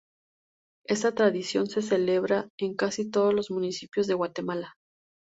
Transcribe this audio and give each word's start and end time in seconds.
Esta 0.87 1.11
tradición 1.13 1.67
se 1.67 1.83
celebra 1.83 2.49
en 2.57 2.73
casi 2.73 3.07
todos 3.11 3.35
los 3.35 3.51
municipios 3.51 4.07
de 4.07 4.15
Guatemala. 4.15 4.73